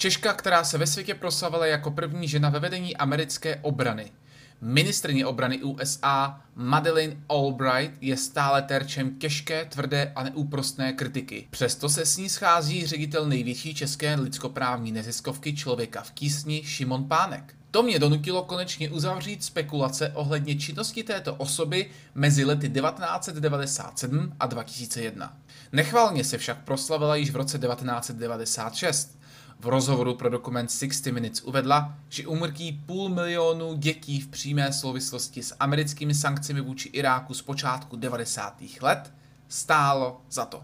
Češka, 0.00 0.32
která 0.32 0.64
se 0.64 0.78
ve 0.78 0.86
světě 0.86 1.14
proslavila 1.14 1.66
jako 1.66 1.90
první 1.90 2.28
žena 2.28 2.48
ve 2.48 2.58
vedení 2.60 2.96
americké 2.96 3.56
obrany. 3.62 4.12
Ministrně 4.60 5.26
obrany 5.26 5.62
USA 5.62 6.40
Madeleine 6.54 7.16
Albright 7.28 7.94
je 8.00 8.16
stále 8.16 8.62
terčem 8.62 9.14
těžké, 9.14 9.64
tvrdé 9.64 10.12
a 10.14 10.22
neúprostné 10.22 10.92
kritiky. 10.92 11.46
Přesto 11.50 11.88
se 11.88 12.06
s 12.06 12.16
ní 12.16 12.28
schází 12.28 12.86
ředitel 12.86 13.26
největší 13.26 13.74
české 13.74 14.14
lidskoprávní 14.14 14.92
neziskovky 14.92 15.56
člověka 15.56 16.02
v 16.02 16.10
kísni 16.10 16.62
Šimon 16.64 17.04
Pánek. 17.04 17.54
To 17.70 17.82
mě 17.82 17.98
donutilo 17.98 18.42
konečně 18.42 18.90
uzavřít 18.90 19.44
spekulace 19.44 20.12
ohledně 20.14 20.56
činnosti 20.58 21.02
této 21.02 21.34
osoby 21.34 21.90
mezi 22.14 22.44
lety 22.44 22.70
1997 22.70 24.32
a 24.40 24.46
2001. 24.46 25.36
Nechvalně 25.72 26.24
se 26.24 26.38
však 26.38 26.64
proslavila 26.64 27.16
již 27.16 27.30
v 27.30 27.36
roce 27.36 27.58
1996. 27.58 29.17
V 29.60 29.66
rozhovoru 29.66 30.14
pro 30.14 30.28
dokument 30.28 30.70
60 30.70 31.12
Minutes 31.12 31.42
uvedla, 31.42 31.94
že 32.08 32.26
umrtí 32.26 32.80
půl 32.86 33.08
milionu 33.08 33.74
dětí 33.74 34.20
v 34.20 34.28
přímé 34.28 34.72
souvislosti 34.72 35.42
s 35.42 35.54
americkými 35.60 36.14
sankcemi 36.14 36.60
vůči 36.60 36.88
Iráku 36.88 37.34
z 37.34 37.42
počátku 37.42 37.96
90. 37.96 38.54
let 38.82 39.12
stálo 39.48 40.20
za 40.30 40.44
to. 40.44 40.62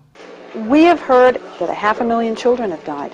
We 0.55 0.83
have 0.83 1.00
heard 1.09 1.41
that 1.59 1.70
a 1.70 1.74
half 1.74 2.00
a 2.00 2.05
million 2.05 2.36
children 2.36 2.70
have 2.70 2.84
died. 2.84 3.12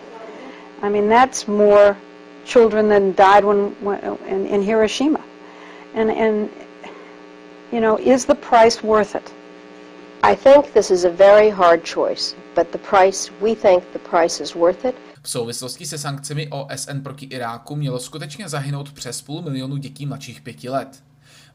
I 0.83 0.91
mean, 0.91 1.09
that's 1.09 1.47
more 1.47 1.97
children 2.45 2.89
than 2.89 3.15
died 3.15 3.45
when, 3.45 3.75
when 3.81 3.99
in, 4.27 4.47
in 4.47 4.63
Hiroshima. 4.63 5.21
And, 5.95 6.11
and, 6.11 6.51
you 7.73 7.81
know, 7.81 7.99
is 7.99 8.27
the 8.27 8.35
price 8.35 8.83
worth 8.83 9.15
it? 9.15 9.33
I 10.23 10.35
think 10.35 10.75
this 10.75 10.91
is 10.91 11.05
a 11.05 11.11
very 11.11 11.51
hard 11.51 11.85
choice, 11.85 12.35
but 12.55 12.73
the 12.73 12.79
price, 12.79 13.31
we 13.41 13.55
think 13.55 13.83
the 13.93 13.99
price 13.99 14.43
is 14.43 14.55
worth 14.55 14.85
it. 14.85 14.95
V 15.23 15.31
souvislosti 15.31 15.87
se 15.87 15.99
sankcemi 15.99 16.49
OSN 16.49 17.01
proti 17.03 17.27
Iráku 17.27 17.77
mělo 17.77 17.99
skutečně 17.99 18.49
zahynout 18.49 18.93
přes 18.93 19.23
půl 19.23 19.43
milionu 19.43 19.77
dětí 19.77 20.07
mladších 20.07 20.41
pěti 20.41 20.69
let. 20.69 21.03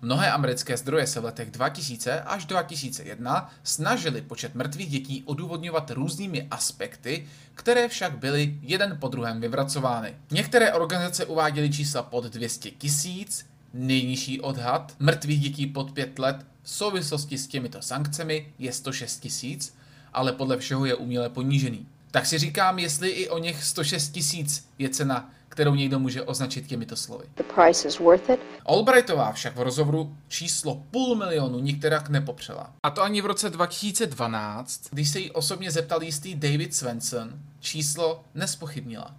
Mnohé 0.01 0.31
americké 0.31 0.77
zdroje 0.77 1.07
se 1.07 1.19
v 1.19 1.25
letech 1.25 1.51
2000 1.51 2.21
až 2.21 2.45
2001 2.45 3.51
snažili 3.63 4.21
počet 4.21 4.55
mrtvých 4.55 4.89
dětí 4.89 5.23
odůvodňovat 5.25 5.91
různými 5.91 6.47
aspekty, 6.51 7.27
které 7.55 7.87
však 7.87 8.17
byly 8.17 8.59
jeden 8.61 8.97
po 8.99 9.07
druhém 9.07 9.41
vyvracovány. 9.41 10.15
Některé 10.31 10.73
organizace 10.73 11.25
uváděly 11.25 11.69
čísla 11.69 12.03
pod 12.03 12.23
200 12.23 12.71
tisíc, 12.71 13.45
nejnižší 13.73 14.41
odhad 14.41 14.95
mrtvých 14.99 15.41
dětí 15.41 15.67
pod 15.67 15.91
5 15.91 16.19
let 16.19 16.45
v 16.63 16.69
souvislosti 16.69 17.37
s 17.37 17.47
těmito 17.47 17.81
sankcemi 17.81 18.53
je 18.59 18.71
106 18.71 19.19
tisíc, 19.19 19.75
ale 20.13 20.31
podle 20.31 20.57
všeho 20.57 20.85
je 20.85 20.95
uměle 20.95 21.29
ponížený. 21.29 21.87
Tak 22.15 22.25
si 22.25 22.37
říkám, 22.37 22.79
jestli 22.79 23.09
i 23.09 23.29
o 23.29 23.37
něch 23.37 23.63
106 23.63 24.09
tisíc 24.09 24.69
je 24.79 24.89
cena, 24.89 25.29
kterou 25.49 25.75
někdo 25.75 25.99
může 25.99 26.21
označit 26.21 26.67
těmito 26.67 26.95
slovy. 26.95 27.25
The 27.37 27.43
price 27.55 27.87
is 27.87 27.99
worth 27.99 28.29
it. 28.29 28.39
Albrightová 28.65 29.31
však 29.31 29.55
v 29.55 29.61
rozhovoru 29.61 30.17
číslo 30.27 30.83
půl 30.91 31.15
milionu 31.15 31.59
nikterak 31.59 32.09
nepopřela. 32.09 32.73
A 32.83 32.89
to 32.89 33.01
ani 33.01 33.21
v 33.21 33.25
roce 33.25 33.49
2012, 33.49 34.81
když 34.91 35.09
se 35.09 35.19
jí 35.19 35.31
osobně 35.31 35.71
zeptal 35.71 36.03
jistý 36.03 36.35
David 36.35 36.75
Svensson, 36.75 37.33
číslo 37.59 38.23
nespochybnila. 38.35 39.15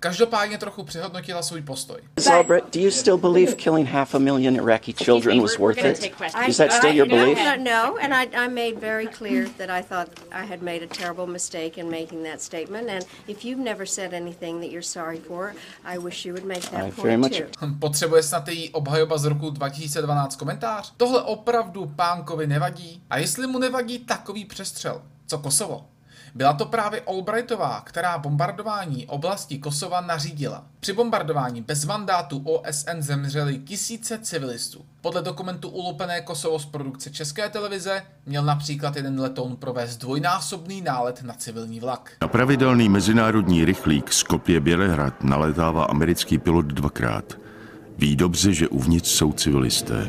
Každopádně 0.00 0.58
trochu 0.58 0.82
přehodnotila 0.84 1.42
svůj 1.42 1.62
postoj. 1.62 2.00
Albright, 2.32 2.74
do 2.74 2.80
you 2.80 2.90
still 2.90 3.18
believe 3.18 3.54
killing 3.54 3.88
half 3.88 4.14
a 4.14 4.18
million 4.18 4.56
Iraqi 4.56 4.92
children 4.92 5.42
was 5.42 5.58
worth 5.58 5.78
it? 5.84 6.12
Is 6.48 6.56
that 6.56 6.72
still 6.72 6.92
your 6.92 7.08
belief? 7.08 7.38
No, 7.38 7.56
no, 7.56 7.96
and 8.02 8.14
I, 8.14 8.44
I 8.44 8.48
made 8.48 8.80
very 8.80 9.06
clear 9.06 9.48
that 9.58 9.70
I 9.70 9.82
thought 9.82 10.08
I 10.32 10.46
had 10.46 10.62
made 10.62 10.82
a 10.82 10.86
terrible 10.86 11.26
mistake 11.26 11.78
in 11.78 11.90
making 11.90 12.22
that 12.24 12.40
statement. 12.42 12.88
And 12.90 13.04
if 13.28 13.44
you've 13.44 13.64
never 13.64 13.86
said 13.86 14.14
anything 14.14 14.60
that 14.60 14.70
you're 14.70 14.82
sorry 14.82 15.20
for, 15.28 15.54
I 15.94 15.98
wish 15.98 16.26
you 16.26 16.34
would 16.34 16.46
make 16.46 16.70
that 16.70 16.84
I 16.84 16.90
point 16.90 17.20
much 17.20 17.38
too. 17.38 17.44
Hm, 17.60 17.78
Potřebuje 17.78 18.22
snad 18.22 18.48
její 18.48 18.70
obhajoba 18.70 19.18
z 19.18 19.24
roku 19.24 19.50
2012 19.50 20.36
komentář? 20.36 20.92
Tohle 20.96 21.22
opravdu 21.22 21.92
pánkovi 21.96 22.46
nevadí? 22.46 23.02
A 23.10 23.18
jestli 23.18 23.46
mu 23.46 23.58
nevadí 23.58 23.98
takový 23.98 24.44
přestřel, 24.44 25.02
co 25.26 25.38
Kosovo? 25.38 25.89
Byla 26.34 26.52
to 26.52 26.66
právě 26.66 27.00
Albrightová, 27.00 27.80
která 27.80 28.18
bombardování 28.18 29.06
oblasti 29.06 29.58
Kosova 29.58 30.00
nařídila. 30.00 30.64
Při 30.80 30.92
bombardování 30.92 31.62
bez 31.62 31.84
mandátu 31.84 32.42
OSN 32.44 33.00
zemřeli 33.00 33.58
tisíce 33.58 34.18
civilistů. 34.18 34.84
Podle 35.00 35.22
dokumentu 35.22 35.68
Ulupené 35.68 36.20
Kosovo 36.20 36.58
z 36.58 36.66
produkce 36.66 37.10
České 37.10 37.48
televize 37.48 38.02
měl 38.26 38.44
například 38.44 38.96
jeden 38.96 39.20
letoun 39.20 39.56
provést 39.56 39.96
dvojnásobný 39.96 40.80
nálet 40.80 41.22
na 41.22 41.34
civilní 41.34 41.80
vlak. 41.80 42.12
Na 42.20 42.28
pravidelný 42.28 42.88
mezinárodní 42.88 43.64
rychlík 43.64 44.12
Skopje 44.12 44.60
Bělehrad 44.60 45.24
nalétává 45.24 45.84
americký 45.84 46.38
pilot 46.38 46.66
dvakrát. 46.66 47.24
Ví 47.98 48.16
dobře, 48.16 48.54
že 48.54 48.68
uvnitř 48.68 49.08
jsou 49.08 49.32
civilisté. 49.32 50.08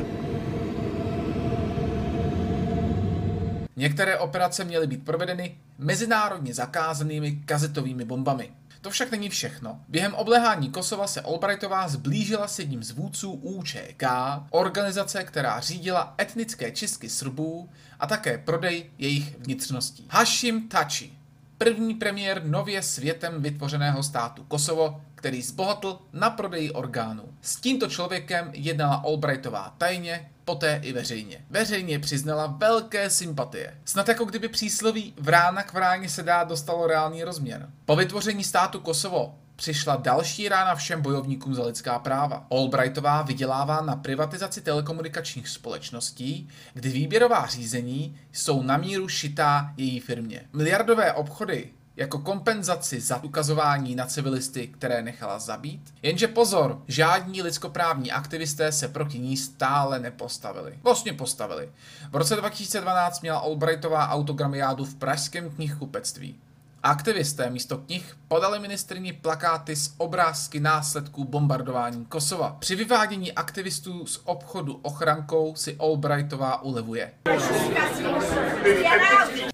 Některé 3.76 4.18
operace 4.18 4.64
měly 4.64 4.86
být 4.86 5.04
provedeny 5.04 5.56
mezinárodně 5.82 6.54
zakázanými 6.54 7.32
kazetovými 7.32 8.04
bombami. 8.04 8.52
To 8.80 8.90
však 8.90 9.10
není 9.10 9.28
všechno. 9.28 9.80
Během 9.88 10.14
obléhání 10.14 10.70
Kosova 10.70 11.06
se 11.06 11.20
Albrightová 11.20 11.88
zblížila 11.88 12.48
s 12.48 12.58
jedním 12.58 12.82
z 12.82 12.90
vůdců 12.90 13.32
UČK, 13.32 14.02
organizace, 14.50 15.24
která 15.24 15.60
řídila 15.60 16.14
etnické 16.20 16.70
čistky 16.70 17.08
Srbů 17.08 17.70
a 18.00 18.06
také 18.06 18.38
prodej 18.38 18.90
jejich 18.98 19.38
vnitřností. 19.38 20.06
Hashim 20.10 20.68
Tači, 20.68 21.12
první 21.58 21.94
premiér 21.94 22.44
nově 22.44 22.82
světem 22.82 23.42
vytvořeného 23.42 24.02
státu 24.02 24.44
Kosovo, 24.44 25.00
který 25.22 25.42
zbohatl 25.42 25.98
na 26.12 26.30
prodeji 26.30 26.70
orgánů. 26.70 27.22
S 27.40 27.56
tímto 27.56 27.86
člověkem 27.88 28.50
jednala 28.54 28.94
Albrightová 28.94 29.74
tajně, 29.78 30.30
poté 30.44 30.80
i 30.82 30.92
veřejně. 30.92 31.44
Veřejně 31.50 31.98
přiznala 31.98 32.46
velké 32.46 33.10
sympatie. 33.10 33.74
Snad 33.84 34.08
jako 34.08 34.24
kdyby 34.24 34.48
přísloví 34.48 35.14
vrána 35.18 35.62
k 35.62 35.72
vráně 35.72 36.08
se 36.08 36.22
dá 36.22 36.44
dostalo 36.44 36.86
reálný 36.86 37.24
rozměr. 37.24 37.70
Po 37.84 37.96
vytvoření 37.96 38.44
státu 38.44 38.80
Kosovo 38.80 39.34
přišla 39.56 39.96
další 39.96 40.48
rána 40.48 40.74
všem 40.74 41.02
bojovníkům 41.02 41.54
za 41.54 41.62
lidská 41.62 41.98
práva. 41.98 42.46
Albrightová 42.50 43.22
vydělává 43.22 43.80
na 43.80 43.96
privatizaci 43.96 44.60
telekomunikačních 44.60 45.48
společností, 45.48 46.48
kdy 46.74 46.88
výběrová 46.88 47.46
řízení 47.46 48.18
jsou 48.32 48.62
na 48.62 48.76
míru 48.76 49.08
šitá 49.08 49.72
její 49.76 50.00
firmě. 50.00 50.48
Miliardové 50.52 51.12
obchody 51.12 51.70
jako 51.96 52.18
kompenzaci 52.18 53.00
za 53.00 53.24
ukazování 53.24 53.94
na 53.94 54.06
civilisty, 54.06 54.68
které 54.68 55.02
nechala 55.02 55.38
zabít. 55.38 55.94
Jenže 56.02 56.28
pozor, 56.28 56.82
žádní 56.88 57.42
lidskoprávní 57.42 58.12
aktivisté 58.12 58.72
se 58.72 58.88
proti 58.88 59.18
ní 59.18 59.36
stále 59.36 59.98
nepostavili. 59.98 60.78
Vlastně 60.82 61.12
postavili. 61.12 61.72
V 62.10 62.16
roce 62.16 62.36
2012 62.36 63.20
měla 63.20 63.38
Albrightová 63.38 64.08
autogramiádu 64.08 64.84
v 64.84 64.94
pražském 64.94 65.50
knihkupectví. 65.50 66.40
Aktivisté 66.84 67.50
místo 67.50 67.78
knih 67.78 68.16
podali 68.28 68.58
ministrní 68.58 69.12
plakáty 69.12 69.76
s 69.76 69.94
obrázky 69.98 70.60
následků 70.60 71.24
bombardování 71.24 72.04
Kosova. 72.04 72.56
Při 72.58 72.76
vyvádění 72.76 73.32
aktivistů 73.32 74.06
z 74.06 74.20
obchodu 74.24 74.80
ochrankou 74.82 75.54
si 75.56 75.76
Albrightová 75.76 76.62
ulevuje. 76.62 77.12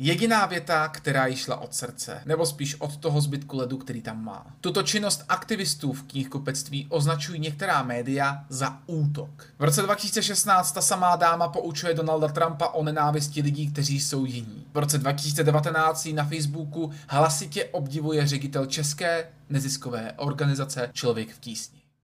Jediná 0.00 0.46
věta, 0.46 0.88
která 0.88 1.26
jí 1.26 1.36
šla 1.36 1.56
od 1.56 1.74
srdce, 1.74 2.22
nebo 2.24 2.46
spíš 2.46 2.80
od 2.80 2.96
toho 2.96 3.20
zbytku 3.20 3.56
ledu, 3.56 3.78
který 3.78 4.02
tam 4.02 4.24
má. 4.24 4.46
Tuto 4.60 4.82
činnost 4.82 5.24
aktivistů 5.28 5.92
v 5.92 6.02
knihkupectví 6.02 6.86
označují 6.88 7.40
některá 7.40 7.82
média 7.82 8.44
za 8.48 8.78
útok. 8.86 9.30
V 9.58 9.64
roce 9.64 9.82
2016 9.82 10.72
ta 10.72 10.80
samá 10.80 11.16
dáma 11.16 11.48
poučuje 11.48 11.94
Donalda 11.94 12.28
Trumpa 12.28 12.66
o 12.66 12.84
nenávisti 12.84 13.42
lidí, 13.42 13.72
kteří 13.72 14.00
jsou 14.00 14.24
jiní. 14.24 14.66
V 14.74 14.78
roce 14.78 14.98
2019 14.98 16.06
jí 16.06 16.12
na 16.12 16.24
Facebooku 16.24 16.90
hlasitě 17.18 17.64
obdivuje 17.64 18.26
ředitel 18.26 18.66
české 18.66 19.28
neziskové 19.50 20.12
organizace 20.16 20.90
Člověk 20.92 21.34
v 21.34 21.38
tísni. 21.38 21.77